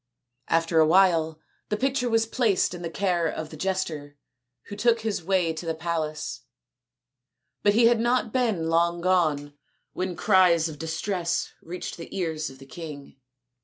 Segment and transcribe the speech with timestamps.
[0.47, 1.39] After a while
[1.69, 4.17] the picture was placed in the care of the jester,
[4.63, 6.41] who took his way to the palace;
[7.61, 9.53] but he had not been long gone
[9.93, 13.17] when cries of distress reached the ears of the king.